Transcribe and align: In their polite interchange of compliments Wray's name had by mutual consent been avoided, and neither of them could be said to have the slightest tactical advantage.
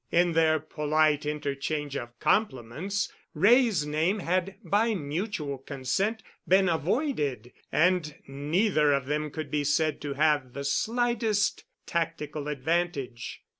In 0.11 0.31
their 0.33 0.59
polite 0.59 1.27
interchange 1.27 1.95
of 1.95 2.19
compliments 2.19 3.13
Wray's 3.35 3.85
name 3.85 4.17
had 4.17 4.55
by 4.63 4.95
mutual 4.95 5.59
consent 5.59 6.23
been 6.47 6.67
avoided, 6.67 7.53
and 7.71 8.15
neither 8.25 8.93
of 8.93 9.05
them 9.05 9.29
could 9.29 9.51
be 9.51 9.63
said 9.63 10.01
to 10.01 10.13
have 10.15 10.53
the 10.53 10.63
slightest 10.63 11.65
tactical 11.85 12.47
advantage. 12.47 13.43